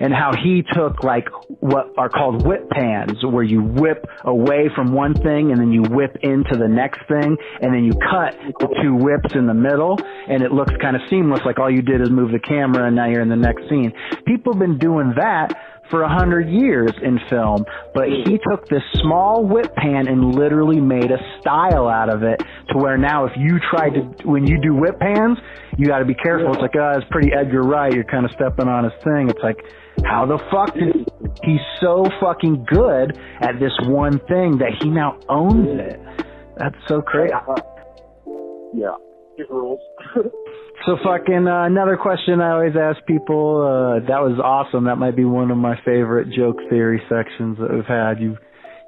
and 0.00 0.14
how 0.14 0.32
he 0.42 0.62
took 0.72 1.02
like 1.02 1.26
what 1.60 1.92
are 1.98 2.08
called 2.08 2.46
whip 2.46 2.70
pans, 2.70 3.22
where 3.24 3.42
you 3.42 3.62
whip 3.62 4.06
away 4.24 4.70
from 4.74 4.92
one 4.92 5.14
thing 5.14 5.50
and 5.50 5.60
then 5.60 5.72
you 5.72 5.82
whip 5.82 6.16
into 6.22 6.56
the 6.56 6.68
next 6.68 7.00
thing, 7.08 7.36
and 7.60 7.74
then 7.74 7.84
you 7.84 7.92
cut 7.92 8.34
the 8.60 8.68
two 8.82 8.94
whips 8.94 9.34
in 9.34 9.46
the 9.46 9.54
middle, 9.54 9.98
and 10.28 10.42
it 10.42 10.52
looks 10.52 10.72
kind 10.80 10.96
of 10.96 11.02
seamless, 11.10 11.40
like 11.44 11.58
all 11.58 11.70
you 11.70 11.82
did 11.82 12.00
is 12.00 12.10
move 12.10 12.30
the 12.30 12.38
camera 12.38 12.86
and 12.86 12.96
now 12.96 13.06
you're 13.06 13.22
in 13.22 13.28
the 13.28 13.36
next 13.36 13.68
scene. 13.68 13.92
People 14.26 14.52
have 14.54 14.60
been 14.60 14.78
doing 14.78 15.14
that 15.16 15.52
for 15.90 16.02
a 16.02 16.08
hundred 16.08 16.48
years 16.48 16.92
in 17.02 17.18
film, 17.28 17.64
but 17.92 18.08
he 18.08 18.38
took 18.48 18.66
this 18.68 18.82
small 18.94 19.44
whip 19.44 19.74
pan 19.74 20.08
and 20.08 20.34
literally 20.34 20.80
made 20.80 21.10
a 21.10 21.18
style 21.40 21.88
out 21.88 22.08
of 22.08 22.22
it 22.22 22.40
to 22.70 22.78
where 22.78 22.96
now 22.96 23.24
if 23.24 23.32
you 23.36 23.58
try 23.70 23.90
to, 23.90 24.00
when 24.24 24.46
you 24.46 24.60
do 24.60 24.74
whip 24.74 24.98
pans, 25.00 25.38
you 25.76 25.86
gotta 25.86 26.04
be 26.04 26.14
careful. 26.14 26.52
It's 26.52 26.62
like, 26.62 26.76
oh, 26.76 26.92
it's 26.96 27.06
pretty 27.10 27.32
Edgar 27.32 27.62
Wright. 27.62 27.92
You're 27.92 28.04
kind 28.04 28.24
of 28.24 28.30
stepping 28.32 28.68
on 28.68 28.84
his 28.84 28.92
thing. 29.02 29.28
It's 29.28 29.42
like, 29.42 29.58
how 30.04 30.26
the 30.26 30.38
fuck 30.50 30.74
did 30.74 30.94
he, 30.94 31.06
he's 31.42 31.60
so 31.80 32.06
fucking 32.20 32.66
good 32.66 33.18
at 33.40 33.58
this 33.58 33.72
one 33.82 34.18
thing 34.28 34.58
that 34.58 34.72
he 34.80 34.88
now 34.88 35.18
owns 35.28 35.68
it? 35.80 36.00
That's 36.56 36.76
so 36.86 37.02
crazy. 37.02 37.32
Yeah. 38.74 38.94
Rules. 39.48 39.80
So 40.86 40.96
fucking 41.04 41.46
uh, 41.46 41.64
another 41.64 41.98
question 41.98 42.40
I 42.40 42.52
always 42.52 42.72
ask 42.74 43.04
people. 43.04 43.60
Uh, 43.60 44.06
that 44.08 44.24
was 44.24 44.40
awesome. 44.42 44.84
That 44.84 44.96
might 44.96 45.14
be 45.14 45.26
one 45.26 45.50
of 45.50 45.58
my 45.58 45.76
favorite 45.84 46.32
joke 46.32 46.56
theory 46.70 47.02
sections 47.04 47.58
that 47.58 47.68
we've 47.70 47.84
had. 47.84 48.18
You 48.18 48.38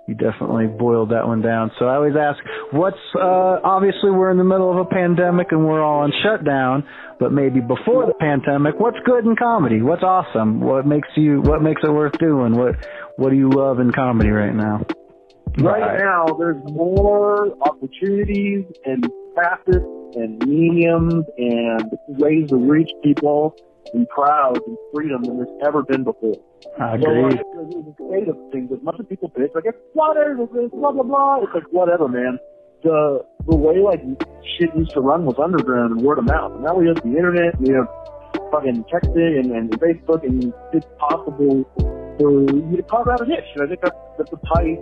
you 0.09 0.14
definitely 0.14 0.66
boiled 0.66 1.11
that 1.11 1.26
one 1.26 1.42
down. 1.42 1.71
So 1.78 1.87
I 1.87 1.97
always 1.97 2.14
ask, 2.18 2.38
what's 2.73 2.97
uh, 3.14 3.61
obviously 3.62 4.11
we're 4.11 4.30
in 4.30 4.38
the 4.38 4.44
middle 4.44 4.71
of 4.71 4.78
a 4.78 4.88
pandemic 4.88 5.52
and 5.52 5.66
we're 5.66 5.82
all 5.82 6.00
on 6.00 6.12
shutdown, 6.25 6.85
but 7.21 7.30
maybe 7.30 7.61
before 7.61 8.06
the 8.06 8.14
pandemic, 8.18 8.80
what's 8.80 8.99
good 9.04 9.25
in 9.25 9.37
comedy? 9.37 9.82
What's 9.82 10.02
awesome? 10.02 10.61
What 10.61 10.87
makes 10.87 11.09
you 11.14 11.42
what 11.42 11.62
makes 11.62 11.82
it 11.85 11.92
worth 11.92 12.18
doing? 12.18 12.56
What 12.56 12.76
what 13.16 13.30
do 13.30 13.37
you 13.37 13.50
love 13.50 13.80
in 13.80 13.92
comedy 13.92 14.30
right 14.30 14.54
now? 14.54 14.87
Right 15.59 15.99
now, 15.99 16.25
there's 16.38 16.62
more 16.73 17.54
opportunities 17.61 18.64
and 18.87 19.06
facets 19.34 19.84
and 20.14 20.38
mediums 20.46 21.24
and 21.38 21.90
ways 22.08 22.48
to 22.50 22.56
reach 22.56 22.90
people 23.02 23.54
and 23.94 24.08
crowds 24.08 24.60
and 24.66 24.76
freedom 24.94 25.22
than 25.24 25.36
there's 25.38 25.48
ever 25.66 25.82
been 25.82 26.04
before. 26.04 26.36
I 26.78 26.98
So 27.00 27.10
agree. 27.10 27.22
like, 27.22 27.42
there's 27.54 27.74
the 27.74 27.94
state 28.08 28.28
of 28.28 28.36
things. 28.52 28.70
As 28.72 28.82
much 28.82 28.96
as 29.00 29.06
people 29.06 29.30
bitch, 29.30 29.54
like 29.54 29.64
it's 29.66 29.78
water, 29.94 30.36
it's 30.40 30.74
blah 30.74 30.92
blah 30.92 31.02
blah. 31.02 31.42
It's 31.42 31.52
like 31.54 31.64
whatever, 31.70 32.08
man. 32.08 32.38
The 32.82 33.24
the 33.46 33.56
way 33.56 33.78
like 33.80 34.02
shit 34.58 34.74
used 34.76 34.92
to 34.92 35.00
run 35.00 35.24
was 35.24 35.36
underground 35.42 35.92
and 35.92 36.00
word 36.02 36.18
of 36.18 36.24
mouth. 36.24 36.52
And 36.52 36.62
now 36.64 36.74
we 36.74 36.86
have 36.88 36.96
the 36.96 37.08
internet, 37.16 37.60
we 37.60 37.72
have 37.74 37.88
fucking 38.50 38.84
texting 38.92 39.40
and, 39.40 39.50
and 39.52 39.70
Facebook, 39.80 40.24
and 40.24 40.52
it's 40.72 40.86
possible 40.98 41.64
for 42.19 42.31
you 42.31 42.76
to 42.76 42.83
carve 42.83 43.09
out 43.09 43.21
a 43.21 43.26
niche. 43.26 43.45
And 43.54 43.64
I 43.64 43.66
think 43.69 43.81
that's, 43.81 43.97
that's 44.19 44.33
a 44.33 44.40
tight 44.54 44.78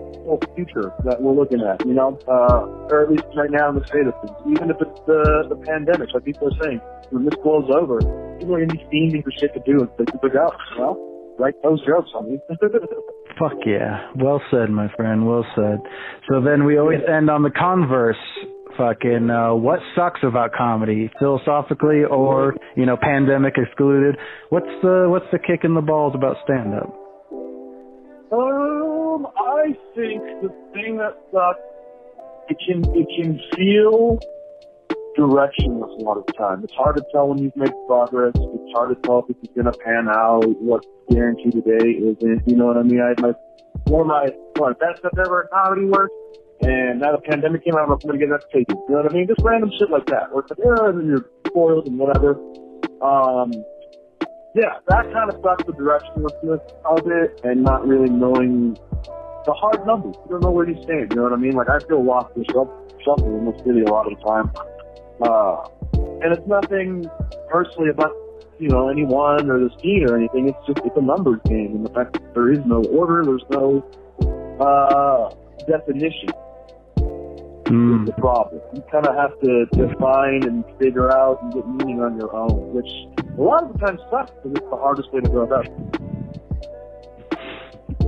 future 0.54 0.92
that 1.04 1.20
we're 1.20 1.32
looking 1.34 1.60
at, 1.60 1.84
you 1.86 1.94
know, 1.94 2.18
uh, 2.28 2.90
or 2.90 3.04
at 3.04 3.10
least 3.10 3.24
right 3.36 3.50
now 3.50 3.70
in 3.70 3.76
the 3.76 3.86
state 3.86 4.06
of 4.06 4.14
things. 4.22 4.36
Even 4.56 4.70
if 4.70 4.76
it's 4.80 5.00
the, 5.06 5.46
the 5.48 5.56
pandemic, 5.66 6.08
like 6.12 6.24
people 6.24 6.48
are 6.48 6.58
saying, 6.62 6.80
when 7.10 7.24
this 7.24 7.34
blows 7.42 7.70
over, 7.70 7.98
people 8.38 8.54
are 8.54 8.64
going 8.64 8.70
to 8.70 8.76
be 8.76 8.84
fiending 8.90 9.24
for 9.24 9.32
shit 9.32 9.52
to 9.54 9.62
do 9.66 9.80
and 9.82 9.90
to 10.06 10.28
go. 10.28 10.50
Well, 10.78 10.96
write 11.38 11.54
those 11.62 11.84
jokes 11.86 12.10
on 12.14 12.30
me. 12.30 12.38
Fuck 13.38 13.58
yeah. 13.66 14.10
Well 14.16 14.42
said, 14.50 14.70
my 14.70 14.88
friend. 14.96 15.26
Well 15.26 15.46
said. 15.56 15.78
So 16.28 16.40
then 16.40 16.64
we 16.64 16.78
always 16.78 17.00
end 17.08 17.30
on 17.30 17.42
the 17.42 17.50
converse 17.50 18.16
fucking 18.76 19.28
uh, 19.30 19.54
what 19.54 19.80
sucks 19.96 20.20
about 20.22 20.52
comedy 20.52 21.10
philosophically 21.18 22.04
or 22.08 22.54
you 22.76 22.86
know 22.86 22.96
pandemic 22.96 23.54
excluded 23.56 24.16
what's 24.50 24.70
the 24.82 25.06
what's 25.08 25.26
the 25.32 25.38
kick 25.38 25.64
in 25.64 25.74
the 25.74 25.80
balls 25.80 26.14
about 26.14 26.36
stand 26.44 26.72
up 26.72 26.99
the 30.42 30.48
thing 30.72 30.96
that 30.96 31.16
sucks 31.32 31.60
it 32.48 32.56
can 32.66 32.84
it 32.96 33.06
can 33.16 33.40
feel 33.56 34.18
directionless 35.18 36.00
a 36.00 36.02
lot 36.02 36.16
of 36.16 36.26
the 36.26 36.32
time 36.32 36.62
it's 36.64 36.74
hard 36.74 36.96
to 36.96 37.04
tell 37.12 37.28
when 37.28 37.38
you've 37.38 37.56
made 37.56 37.72
progress 37.86 38.32
it's 38.34 38.72
hard 38.74 38.94
to 38.94 39.00
tell 39.06 39.24
if 39.28 39.36
it's 39.42 39.54
to 39.54 39.72
pan 39.84 40.08
out 40.08 40.44
what's 40.60 40.86
guaranteed 41.10 41.52
today 41.52 41.90
isn't 41.98 42.42
you 42.46 42.56
know 42.56 42.66
what 42.66 42.76
i 42.76 42.82
mean 42.82 43.00
i 43.00 43.20
my 43.20 43.32
one 43.86 44.02
of 44.02 44.06
my 44.06 44.28
one 44.56 44.72
of 44.72 44.78
the 44.78 44.86
best 44.86 44.98
stuff 45.00 45.12
ever 45.18 45.44
at 45.44 45.50
comedy 45.50 45.86
works 45.86 46.12
and 46.62 47.00
now 47.00 47.12
the 47.12 47.22
pandemic 47.22 47.64
came 47.64 47.74
out, 47.74 47.88
I'm 47.90 47.98
to 47.98 48.18
get 48.18 48.28
that 48.28 48.44
taken. 48.52 48.76
You 48.88 48.94
know 48.94 49.02
what 49.02 49.10
I 49.10 49.14
mean? 49.14 49.26
Just 49.26 49.40
random 49.40 49.70
shit 49.78 49.88
like 49.88 50.04
that. 50.06 50.28
It's 50.34 50.50
like, 50.50 50.58
yeah, 50.60 50.88
and 50.90 51.08
you're 51.08 51.24
spoiled 51.46 51.86
and 51.86 51.98
whatever. 51.98 52.36
Um, 53.00 53.50
yeah, 54.54 54.76
that 54.88 55.08
kind 55.12 55.32
of 55.32 55.40
sucks 55.40 55.64
the 55.64 55.72
directionlessness 55.72 56.60
of 56.84 57.06
it 57.06 57.40
and 57.44 57.62
not 57.62 57.86
really 57.86 58.10
knowing 58.10 58.76
the 59.44 59.52
hard 59.52 59.86
numbers. 59.86 60.16
You 60.24 60.30
don't 60.32 60.42
know 60.42 60.50
where 60.50 60.68
you 60.68 60.80
stand. 60.82 61.10
You 61.10 61.16
know 61.16 61.22
what 61.24 61.32
I 61.32 61.36
mean? 61.36 61.52
Like, 61.52 61.68
I 61.68 61.78
feel 61.80 62.04
lost 62.04 62.36
in 62.36 62.44
shuffle 62.44 63.38
in 63.38 63.46
this 63.46 63.58
city 63.64 63.82
a 63.82 63.90
lot 63.90 64.10
of 64.10 64.18
the 64.18 64.24
time. 64.24 64.52
Uh, 65.22 65.68
and 66.22 66.32
it's 66.32 66.46
nothing 66.46 67.08
personally 67.50 67.90
about, 67.90 68.12
you 68.58 68.68
know, 68.68 68.88
anyone 68.88 69.50
or 69.50 69.58
the 69.58 69.70
scene 69.80 70.06
or 70.08 70.16
anything. 70.16 70.48
It's 70.48 70.66
just, 70.66 70.84
it's 70.84 70.96
a 70.96 71.02
numbers 71.02 71.40
game. 71.46 71.72
And 71.76 71.86
the 71.86 71.90
fact 71.90 72.14
that 72.14 72.34
there 72.34 72.52
is 72.52 72.60
no 72.66 72.82
order, 72.84 73.24
there's 73.24 73.44
no, 73.50 73.84
uh, 74.60 75.34
definition 75.66 76.28
mm. 77.70 78.02
is 78.02 78.06
the 78.06 78.12
problem. 78.18 78.60
You 78.74 78.82
kind 78.90 79.06
of 79.06 79.14
have 79.14 79.38
to 79.40 79.66
define 79.72 80.44
and 80.44 80.64
figure 80.78 81.10
out 81.16 81.42
and 81.42 81.52
get 81.52 81.66
meaning 81.68 82.00
on 82.00 82.16
your 82.18 82.34
own, 82.34 82.74
which 82.74 82.90
a 83.38 83.40
lot 83.40 83.64
of 83.64 83.72
the 83.72 83.78
time 83.78 83.98
sucks 84.10 84.30
because 84.32 84.52
it's 84.56 84.70
the 84.70 84.76
hardest 84.76 85.12
way 85.12 85.20
to 85.20 85.28
go 85.28 85.40
about 85.40 85.66
it. 85.66 85.72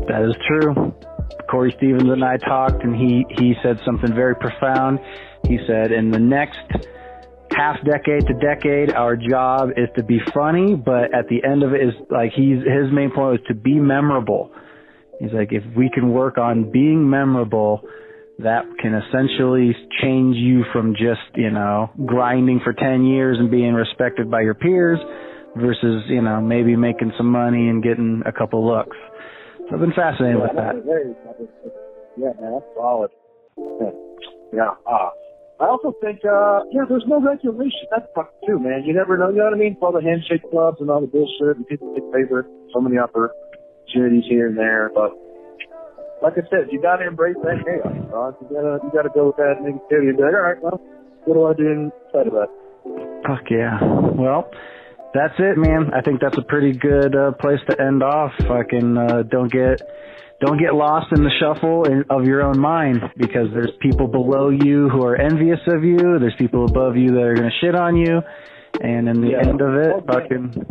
That 0.08 0.22
is 0.28 0.34
true. 0.48 0.92
Corey 1.52 1.74
Stevens 1.76 2.10
and 2.10 2.24
I 2.24 2.38
talked, 2.38 2.82
and 2.82 2.96
he 2.96 3.26
he 3.38 3.54
said 3.62 3.78
something 3.84 4.14
very 4.14 4.34
profound. 4.34 4.98
He 5.46 5.58
said, 5.66 5.92
"In 5.92 6.10
the 6.10 6.18
next 6.18 6.58
half 7.54 7.76
decade 7.84 8.26
to 8.26 8.34
decade, 8.40 8.94
our 8.94 9.16
job 9.16 9.68
is 9.76 9.90
to 9.96 10.02
be 10.02 10.18
funny, 10.32 10.74
but 10.74 11.14
at 11.14 11.28
the 11.28 11.44
end 11.44 11.62
of 11.62 11.74
it 11.74 11.82
is 11.82 11.94
like 12.10 12.32
he's 12.32 12.58
his 12.58 12.90
main 12.90 13.10
point 13.10 13.32
was 13.32 13.40
to 13.48 13.54
be 13.54 13.74
memorable." 13.74 14.50
He's 15.20 15.32
like, 15.32 15.52
if 15.52 15.62
we 15.76 15.88
can 15.88 16.12
work 16.12 16.36
on 16.36 16.72
being 16.72 17.08
memorable, 17.08 17.82
that 18.40 18.64
can 18.80 18.92
essentially 18.94 19.70
change 20.02 20.36
you 20.36 20.64
from 20.72 20.94
just, 20.94 21.36
you 21.36 21.50
know, 21.50 21.90
grinding 22.06 22.60
for 22.64 22.72
10 22.72 23.04
years 23.04 23.38
and 23.38 23.48
being 23.48 23.72
respected 23.72 24.28
by 24.28 24.40
your 24.40 24.54
peers 24.54 24.98
versus, 25.54 26.02
you 26.08 26.22
know, 26.22 26.40
maybe 26.40 26.74
making 26.74 27.12
some 27.16 27.28
money 27.28 27.68
and 27.68 27.84
getting 27.84 28.22
a 28.26 28.32
couple 28.32 28.66
looks. 28.66 28.96
I've 29.72 29.80
been 29.80 29.92
fascinated 29.96 30.36
yeah, 30.36 30.46
with 30.46 30.56
that. 30.56 30.74
Yeah, 32.16 32.32
man, 32.40 32.52
that's 32.60 32.70
solid. 32.76 33.10
Yeah. 34.52 34.76
Uh, 34.84 35.10
I 35.60 35.66
also 35.66 35.94
think, 36.02 36.20
uh, 36.28 36.68
yeah, 36.72 36.82
there's 36.88 37.06
no 37.06 37.20
regulation. 37.20 37.88
That's 37.90 38.06
fucked 38.14 38.36
too, 38.46 38.58
man. 38.58 38.84
You 38.84 38.92
never 38.92 39.16
know, 39.16 39.30
you 39.30 39.38
know 39.38 39.44
what 39.44 39.54
I 39.54 39.56
mean? 39.56 39.76
All 39.80 39.92
the 39.92 40.02
handshake 40.02 40.42
clubs 40.50 40.78
and 40.80 40.90
all 40.90 41.00
the 41.00 41.06
bullshit 41.06 41.56
and 41.56 41.66
people 41.66 41.94
take 41.94 42.04
favor, 42.12 42.46
so 42.74 42.80
many 42.80 42.98
opportunities 42.98 44.24
here 44.28 44.48
and 44.48 44.58
there, 44.58 44.90
but 44.92 45.16
like 46.22 46.34
I 46.34 46.46
said, 46.48 46.70
you 46.70 46.80
got 46.80 46.96
to 46.96 47.06
embrace 47.06 47.36
that 47.42 47.64
chaos. 47.66 47.82
Right? 47.82 48.34
You 48.40 48.56
gotta 48.56 48.78
you 48.84 48.90
gotta 48.94 49.10
go 49.12 49.26
with 49.26 49.36
that 49.36 49.58
negativity 49.58 50.14
and 50.14 50.16
be 50.16 50.22
like, 50.22 50.34
all 50.34 50.46
right, 50.46 50.62
well, 50.62 50.80
what 51.24 51.34
do 51.34 51.42
I 51.46 51.54
do 51.54 51.66
inside 51.66 52.30
of 52.30 52.34
that? 52.38 52.50
Fuck 53.26 53.50
yeah. 53.50 53.78
Well, 54.14 54.50
that's 55.14 55.34
it, 55.38 55.58
man. 55.58 55.92
I 55.94 56.00
think 56.00 56.20
that's 56.20 56.38
a 56.38 56.42
pretty 56.42 56.72
good 56.72 57.14
uh, 57.14 57.32
place 57.32 57.60
to 57.68 57.80
end 57.80 58.02
off. 58.02 58.32
Fucking 58.38 58.96
uh, 58.96 59.22
don't 59.22 59.50
get 59.50 59.80
don't 60.40 60.58
get 60.58 60.74
lost 60.74 61.06
in 61.16 61.22
the 61.22 61.30
shuffle 61.38 61.84
in, 61.84 62.04
of 62.10 62.24
your 62.24 62.42
own 62.42 62.58
mind 62.58 63.00
because 63.16 63.48
there's 63.52 63.70
people 63.80 64.08
below 64.08 64.50
you 64.50 64.88
who 64.88 65.04
are 65.04 65.16
envious 65.16 65.60
of 65.68 65.84
you. 65.84 66.18
There's 66.18 66.34
people 66.38 66.64
above 66.64 66.96
you 66.96 67.08
that 67.08 67.22
are 67.22 67.34
gonna 67.34 67.50
shit 67.60 67.74
on 67.74 67.96
you, 67.96 68.20
and 68.80 69.08
in 69.08 69.20
the 69.20 69.30
yeah. 69.30 69.48
end 69.48 69.60
of 69.60 69.74
it, 69.74 69.92
okay. 69.92 70.06
fucking 70.06 70.66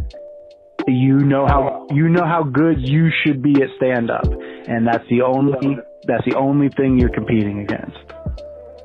you 0.87 1.19
know 1.19 1.45
how 1.45 1.87
you 1.91 2.09
know 2.09 2.25
how 2.25 2.43
good 2.43 2.77
you 2.79 3.09
should 3.23 3.41
be 3.41 3.53
at 3.61 3.69
stand 3.77 4.09
up 4.09 4.25
and 4.67 4.87
that's 4.87 5.07
the 5.09 5.21
only 5.21 5.77
that's 6.07 6.25
the 6.25 6.35
only 6.35 6.69
thing 6.69 6.97
you're 6.97 7.13
competing 7.13 7.59
against 7.59 7.97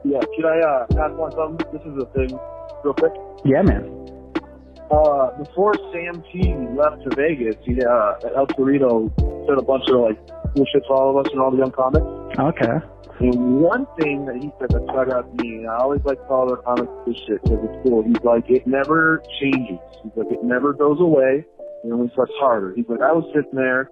yeah 0.04 0.20
should 0.34 0.44
i 0.44 0.60
uh 0.60 0.86
ask 1.02 1.16
one 1.16 1.32
something 1.32 1.66
this 1.72 1.82
is 1.82 1.96
a 2.02 2.06
thing 2.12 2.38
real 2.84 2.94
quick 2.94 3.12
yeah 3.44 3.62
man 3.62 3.95
uh 4.90 5.30
before 5.38 5.74
sam 5.92 6.22
t 6.32 6.54
left 6.76 7.02
to 7.02 7.14
vegas 7.16 7.56
he 7.64 7.74
uh 7.82 8.14
el 8.36 8.46
torito 8.48 9.10
said 9.46 9.58
a 9.58 9.62
bunch 9.62 9.88
of 9.88 10.00
like 10.00 10.18
cool 10.54 10.64
shit 10.72 10.82
to 10.84 10.92
all 10.92 11.10
of 11.10 11.24
us 11.24 11.30
and 11.32 11.40
all 11.40 11.50
the 11.50 11.58
young 11.58 11.72
comics 11.72 12.06
okay 12.38 12.78
and 13.18 13.60
one 13.60 13.86
thing 13.98 14.26
that 14.26 14.36
he 14.36 14.52
said 14.60 14.68
that 14.76 14.84
stuck 14.92 15.08
out 15.08 15.24
to 15.24 15.42
me, 15.42 15.64
and 15.64 15.70
I 15.70 15.78
always 15.78 16.04
like 16.04 16.20
to 16.20 16.26
call 16.26 16.48
their 16.48 16.58
comics 16.58 16.92
this 17.06 17.16
shit 17.26 17.42
because 17.42 17.64
it's 17.64 17.88
cool. 17.88 18.04
He's 18.04 18.20
like, 18.22 18.44
it 18.50 18.66
never 18.66 19.22
changes. 19.40 19.80
He's 20.02 20.12
like, 20.14 20.30
it 20.30 20.44
never 20.44 20.74
goes 20.74 21.00
away 21.00 21.46
and 21.82 21.92
then 21.92 21.98
we 21.98 22.10
starts 22.10 22.32
harder. 22.40 22.74
He's 22.74 22.84
like, 22.88 23.00
I 23.00 23.12
was 23.12 23.24
sitting 23.34 23.54
there 23.54 23.90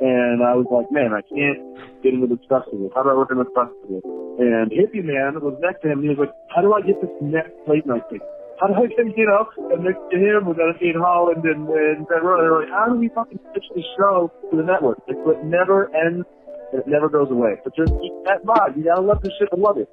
and 0.00 0.42
I 0.42 0.56
was 0.56 0.66
like, 0.72 0.90
man, 0.90 1.12
I 1.12 1.22
can't 1.22 1.60
get 2.02 2.14
into 2.14 2.26
the 2.26 2.40
festival. 2.48 2.90
How 2.94 3.02
do 3.02 3.10
I 3.10 3.14
work 3.14 3.30
in 3.30 3.38
the 3.38 3.48
festival? 3.52 4.00
And 4.40 4.72
Hippie 4.72 5.04
Man 5.04 5.38
was 5.44 5.54
next 5.60 5.82
to 5.82 5.92
him 5.92 6.00
and 6.00 6.08
he 6.08 6.16
was 6.16 6.18
like, 6.18 6.34
how 6.54 6.62
do 6.62 6.72
I 6.72 6.80
get 6.80 7.00
this 7.00 7.12
next 7.20 7.52
late 7.68 7.86
night 7.86 8.02
thing? 8.10 8.24
How 8.60 8.68
do 8.68 8.74
I 8.74 8.86
get, 8.86 9.16
you 9.16 9.26
know, 9.26 9.48
and 9.74 9.84
next 9.84 9.98
to 10.10 10.16
him 10.16 10.46
was 10.46 10.56
Ian 10.80 11.00
Holland 11.02 11.44
and, 11.44 11.68
and 11.68 12.06
Ben 12.06 12.22
Roy. 12.22 12.38
They 12.38 12.48
were 12.48 12.60
like, 12.62 12.70
how 12.70 12.86
do 12.86 12.98
we 12.98 13.08
fucking 13.10 13.38
pitch 13.52 13.66
the 13.74 13.82
show 13.98 14.30
to 14.50 14.56
the 14.56 14.62
network? 14.62 14.98
It's 15.08 15.18
what 15.26 15.44
never 15.44 15.90
ends 15.94 16.26
and 16.72 16.80
it 16.80 16.86
never 16.86 17.08
goes 17.08 17.30
away. 17.30 17.54
But 17.62 17.74
just 17.74 17.92
keep 18.00 18.12
that 18.24 18.44
vibe. 18.44 18.76
You 18.76 18.84
gotta 18.84 19.02
love 19.02 19.22
this 19.22 19.32
shit 19.38 19.48
and 19.50 19.62
love 19.62 19.78
it. 19.78 19.90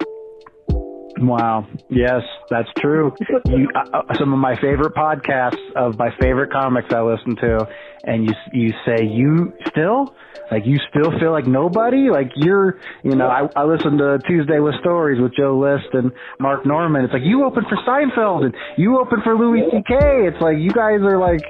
Wow. 1.22 1.68
Yes, 1.90 2.22
that's 2.50 2.70
true. 2.78 3.14
You, 3.46 3.68
uh, 3.76 3.98
uh, 3.98 4.14
some 4.18 4.32
of 4.34 4.40
my 4.40 4.56
favorite 4.62 4.94
podcasts 4.94 5.60
of 5.76 5.98
my 5.98 6.10
favorite 6.22 6.52
comics 6.52 6.94
I 6.94 7.02
listen 7.02 7.36
to, 7.38 7.68
and 8.04 8.24
you 8.26 8.34
you 8.54 8.70
say 8.86 9.04
you 9.04 9.52
still 9.68 10.16
like 10.50 10.66
you 10.66 10.78
still 10.90 11.12
feel 11.20 11.32
like 11.32 11.48
nobody. 11.48 12.10
Like 12.10 12.32
you're, 12.36 12.80
you 13.04 13.16
know, 13.16 13.28
I, 13.28 13.48
I 13.56 13.66
listen 13.66 13.98
to 13.98 14.20
Tuesday 14.28 14.60
with 14.60 14.76
Stories 14.80 15.20
with 15.22 15.34
Joe 15.36 15.60
List 15.60 15.94
and 15.94 16.12
Mark 16.40 16.66
Normand. 16.66 17.06
It's 17.06 17.14
like 17.14 17.24
you 17.26 17.44
open 17.44 17.64
for 17.68 17.78
Seinfeld 17.86 18.46
and 18.46 18.56
you 18.78 19.00
open 19.00 19.20
for 19.24 19.36
Louis 19.36 19.64
C.K. 19.72 19.96
It's 20.28 20.42
like 20.42 20.58
you 20.58 20.70
guys 20.70 21.02
are 21.02 21.18
like 21.18 21.44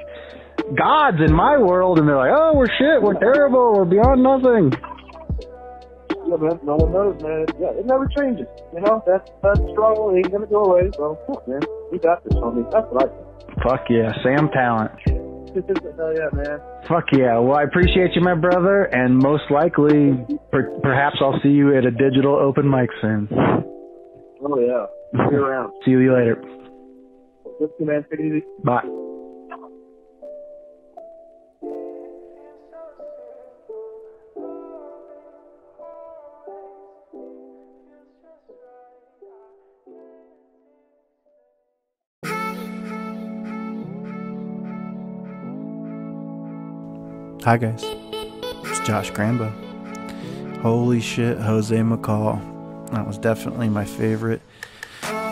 gods 0.76 1.18
in 1.24 1.32
my 1.32 1.58
world, 1.58 1.98
and 1.98 2.08
they're 2.08 2.16
like, 2.16 2.32
oh, 2.34 2.52
we're 2.54 2.66
shit, 2.66 3.00
we're 3.00 3.18
terrible, 3.18 3.74
we're 3.74 3.84
beyond 3.84 4.22
nothing 4.22 4.91
no 6.40 6.76
one 6.76 6.92
knows, 6.92 7.22
man. 7.22 7.46
Yeah, 7.60 7.78
it 7.78 7.86
never 7.86 8.06
changes. 8.06 8.46
You 8.72 8.80
know, 8.80 9.02
that 9.06 9.30
that 9.42 9.56
struggle 9.72 10.12
ain't 10.14 10.30
gonna 10.30 10.46
go 10.46 10.64
away. 10.64 10.90
So, 10.96 11.18
fuck, 11.26 11.46
man, 11.48 11.60
we 11.90 11.98
got 11.98 12.22
this, 12.24 12.34
homie. 12.34 12.68
That's 12.70 12.86
what 12.90 13.04
I 13.04 13.08
think. 13.08 13.62
Fuck 13.62 13.84
yeah, 13.90 14.12
Sam 14.22 14.48
Tallent. 14.48 14.96
Hell 15.52 16.14
yeah, 16.16 16.30
man. 16.32 16.60
Fuck 16.88 17.12
yeah. 17.12 17.38
Well, 17.38 17.56
I 17.56 17.64
appreciate 17.64 18.14
you, 18.14 18.22
my 18.22 18.34
brother, 18.34 18.84
and 18.84 19.18
most 19.18 19.44
likely, 19.50 20.16
per- 20.50 20.78
perhaps 20.80 21.16
I'll 21.20 21.38
see 21.42 21.50
you 21.50 21.76
at 21.76 21.84
a 21.84 21.90
digital 21.90 22.36
open 22.36 22.68
mic 22.68 22.88
soon. 23.02 23.28
Oh 23.32 24.58
yeah. 24.58 24.86
See 25.28 25.36
you 25.36 25.44
around. 25.44 25.72
see 25.84 25.90
you 25.90 26.12
later. 26.12 26.42
Listen, 27.60 27.86
man. 27.86 28.04
Take 28.10 28.20
it 28.20 28.26
easy. 28.26 28.42
Bye. 28.64 29.11
Hi, 47.44 47.56
guys. 47.56 47.82
It's 47.82 48.78
Josh 48.86 49.10
Grambo. 49.10 49.50
Holy 50.60 51.00
shit, 51.00 51.38
Jose 51.38 51.76
McCall. 51.76 52.40
That 52.92 53.04
was 53.04 53.18
definitely 53.18 53.68
my 53.68 53.84
favorite 53.84 54.40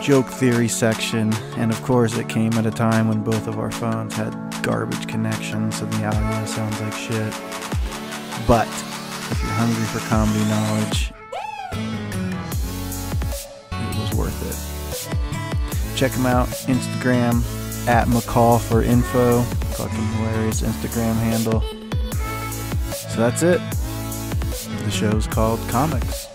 joke 0.01 0.27
theory 0.27 0.67
section, 0.67 1.31
and 1.55 1.71
of 1.71 1.81
course, 1.83 2.17
it 2.17 2.27
came 2.27 2.51
at 2.53 2.65
a 2.65 2.71
time 2.71 3.07
when 3.07 3.23
both 3.23 3.47
of 3.47 3.59
our 3.59 3.71
phones 3.71 4.13
had 4.13 4.35
garbage 4.61 5.07
connections 5.07 5.79
and 5.79 5.93
the 5.93 6.03
audio 6.05 6.45
sounds 6.45 6.81
like 6.81 6.91
shit. 6.91 7.31
But 8.45 8.67
if 8.67 9.41
you're 9.41 9.53
hungry 9.53 9.85
for 9.85 9.99
comedy 10.09 10.43
knowledge, 10.49 11.13
it 13.71 13.97
was 13.97 14.13
worth 14.17 14.41
it. 14.49 15.97
Check 15.97 16.11
him 16.11 16.25
out 16.25 16.49
Instagram 16.67 17.41
at 17.87 18.09
McCall 18.09 18.59
for 18.59 18.83
info. 18.83 19.43
Fucking 19.43 20.07
hilarious 20.17 20.61
Instagram 20.61 21.15
handle. 21.15 21.63
So 23.11 23.17
that's 23.17 23.43
it. 23.43 23.59
The 24.85 24.89
show's 24.89 25.27
called 25.27 25.59
Comics 25.67 26.27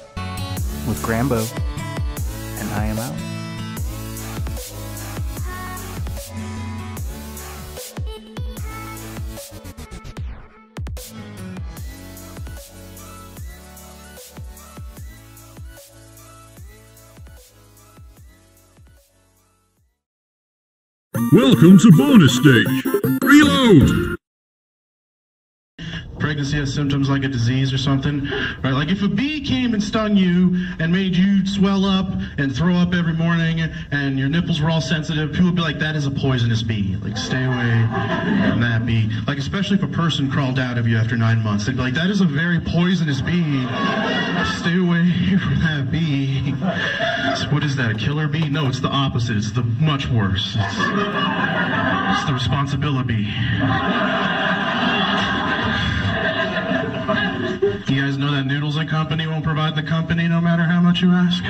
with 0.87 1.03
Grambo, 1.03 1.41
and 2.61 2.69
I 2.75 2.85
am 2.85 2.99
out. 2.99 3.17
Welcome 21.33 21.79
to 21.79 21.91
bonus 21.97 22.37
stage. 22.37 22.85
Reload! 23.23 24.17
Has 26.57 26.73
symptoms 26.73 27.09
like 27.09 27.25
a 27.25 27.29
disease 27.29 27.73
or 27.73 27.79
something, 27.79 28.29
right? 28.63 28.73
Like 28.73 28.91
if 28.91 29.03
a 29.03 29.09
bee 29.09 29.41
came 29.41 29.75
and 29.75 29.83
stung 29.83 30.17
you 30.17 30.57
and 30.79 30.93
made 30.93 31.17
you 31.17 31.47
swell 31.47 31.85
up 31.85 32.09
and 32.39 32.55
throw 32.55 32.75
up 32.75 32.95
every 32.95 33.13
morning 33.13 33.61
and 33.91 34.19
your 34.19 34.29
nipples 34.29 34.61
were 34.61 34.71
all 34.71 34.81
sensitive, 34.81 35.33
people 35.33 35.47
would 35.47 35.57
be 35.57 35.63
like, 35.63 35.79
that 35.79 35.97
is 35.97 36.07
a 36.07 36.11
poisonous 36.11 36.63
bee. 36.63 36.97
Like 36.97 37.17
stay 37.17 37.45
away 37.45 37.87
from 38.51 38.61
that 38.61 38.85
bee. 38.85 39.11
Like 39.27 39.39
especially 39.39 39.77
if 39.77 39.83
a 39.83 39.89
person 39.89 40.31
crawled 40.31 40.59
out 40.59 40.79
of 40.79 40.87
you 40.87 40.97
after 40.97 41.17
nine 41.17 41.43
months, 41.43 41.67
they'd 41.67 41.77
be 41.77 41.83
like, 41.83 41.95
that 41.95 42.11
is 42.11 42.21
a 42.21 42.27
very 42.27 42.61
poisonous 42.61 43.21
bee. 43.21 43.67
Stay 44.59 44.79
away 44.79 45.11
from 45.39 45.61
that 45.61 45.89
bee. 45.91 46.55
So 47.37 47.49
what 47.53 47.65
is 47.65 47.77
that, 47.77 47.91
a 47.91 47.95
killer 47.95 48.29
bee? 48.29 48.49
No, 48.49 48.67
it's 48.69 48.81
the 48.81 48.89
opposite. 48.89 49.37
It's 49.37 49.53
the 49.53 49.63
much 49.63 50.09
worse. 50.09 50.57
It's, 50.59 50.77
it's 52.17 52.25
the 52.27 52.33
responsibility. 52.33 53.27
You 57.89 58.03
guys 58.03 58.19
know 58.19 58.33
that 58.33 58.47
Noodles 58.47 58.77
and 58.77 58.89
Company 58.89 59.29
won't 59.29 59.45
provide 59.45 59.77
the 59.77 59.83
company 59.83 60.27
no 60.27 60.41
matter 60.41 60.65
how 60.65 60.81
much 60.81 61.03
you 61.03 61.13
ask? 61.13 61.45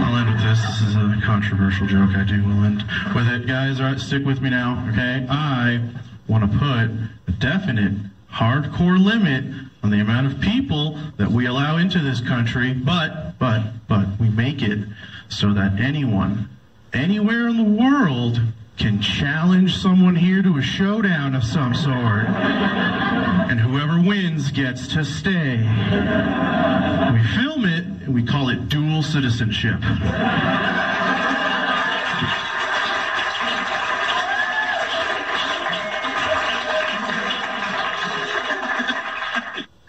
I'll 0.00 0.16
end 0.18 0.30
with 0.34 0.42
this. 0.42 0.60
This 0.60 0.82
is 0.82 0.94
a 0.96 1.18
controversial 1.24 1.86
joke. 1.86 2.10
I 2.14 2.24
do 2.24 2.44
will 2.44 2.62
end 2.62 2.84
with 3.14 3.26
it. 3.26 3.46
Guys, 3.46 3.80
all 3.80 3.86
right, 3.86 3.98
stick 3.98 4.22
with 4.26 4.42
me 4.42 4.50
now, 4.50 4.86
okay? 4.90 5.26
I 5.30 5.80
want 6.28 6.52
to 6.52 6.58
put 6.58 6.90
a 7.26 7.38
definite, 7.38 7.94
hardcore 8.30 9.02
limit 9.02 9.44
on 9.82 9.90
the 9.90 10.00
amount 10.00 10.26
of 10.26 10.42
people 10.42 10.98
that 11.16 11.30
we 11.30 11.46
allow 11.46 11.78
into 11.78 12.00
this 12.00 12.20
country, 12.20 12.74
but, 12.74 13.38
but, 13.38 13.62
but, 13.88 14.20
we 14.20 14.28
make 14.28 14.60
it 14.60 14.86
so 15.30 15.54
that 15.54 15.80
anyone, 15.80 16.50
anywhere 16.92 17.48
in 17.48 17.56
the 17.56 17.64
world, 17.64 18.38
can 18.76 19.00
challenge 19.00 19.76
someone 19.76 20.16
here 20.16 20.42
to 20.42 20.58
a 20.58 20.62
showdown 20.62 21.34
of 21.34 21.44
some 21.44 21.74
sort. 21.74 22.26
and 22.28 23.60
whoever 23.60 24.00
wins 24.00 24.50
gets 24.50 24.88
to 24.88 25.04
stay. 25.04 25.58
We 25.58 27.22
film 27.36 27.64
it 27.66 27.84
and 28.04 28.14
we 28.14 28.22
call 28.22 28.48
it 28.48 28.68
dual 28.68 29.02
citizenship. 29.02 29.80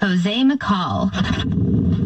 Jose 0.02 0.44
McCall. 0.44 2.03